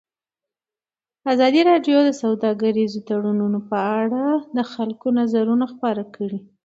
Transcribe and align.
ازادي 1.33 1.61
راډیو 1.71 1.97
د 2.03 2.09
سوداګریز 2.21 2.91
تړونونه 3.07 3.59
په 3.69 3.77
اړه 4.01 4.25
د 4.57 4.59
خلکو 4.73 5.07
نظرونه 5.19 5.65
خپاره 5.73 6.03
کړي. 6.15 6.39